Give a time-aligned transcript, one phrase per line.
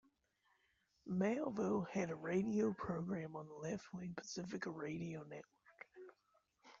[1.07, 5.85] Malveaux had a radio program on the left-wing Pacifica Radio network.